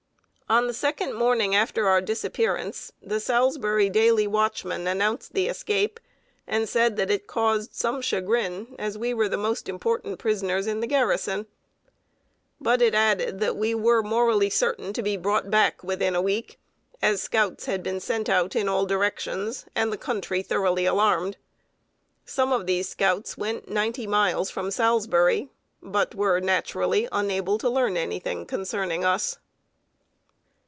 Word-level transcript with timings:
On 0.49 0.67
the 0.67 0.73
second 0.73 1.13
morning 1.13 1.55
after 1.55 1.87
our 1.87 2.01
disappearance, 2.01 2.91
The 3.01 3.21
Salisbury 3.21 3.89
Daily 3.89 4.27
Watchman 4.27 4.85
announced 4.85 5.33
the 5.33 5.47
escape, 5.47 5.97
and 6.45 6.67
said 6.67 6.97
that 6.97 7.09
it 7.09 7.25
caused 7.25 7.73
some 7.73 8.01
chagrin, 8.01 8.75
as 8.77 8.97
we 8.97 9.13
were 9.13 9.29
the 9.29 9.37
most 9.37 9.69
important 9.69 10.19
prisoners 10.19 10.67
in 10.67 10.81
the 10.81 10.87
garrison. 10.87 11.45
But 12.59 12.81
it 12.81 12.93
added 12.93 13.39
that 13.39 13.55
we 13.55 13.73
were 13.73 14.03
morally 14.03 14.49
certain 14.49 14.91
to 14.91 15.01
be 15.01 15.15
brought 15.15 15.49
back 15.49 15.85
within 15.85 16.17
a 16.17 16.21
week, 16.21 16.59
as 17.01 17.21
scouts 17.21 17.65
had 17.67 17.81
been 17.81 18.01
sent 18.01 18.27
out 18.27 18.53
in 18.53 18.67
all 18.67 18.85
directions, 18.85 19.67
and 19.73 19.89
the 19.89 19.97
country 19.97 20.41
thoroughly 20.43 20.85
alarmed. 20.85 21.37
Some 22.25 22.51
of 22.51 22.65
these 22.67 22.89
scouts 22.89 23.37
went 23.37 23.69
ninety 23.69 24.05
miles 24.05 24.49
from 24.49 24.69
Salisbury, 24.69 25.47
but 25.81 26.13
were 26.13 26.41
naturally 26.41 27.07
unable 27.09 27.57
to 27.57 27.69
learn 27.69 27.95
any 27.95 28.19
thing 28.19 28.45
concerning 28.45 29.05
us. 29.05 29.37